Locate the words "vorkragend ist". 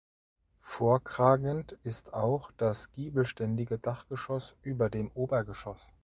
0.61-2.11